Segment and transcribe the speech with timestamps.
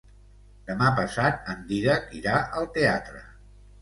[0.69, 3.23] Demà passat en Dídac irà al teatre.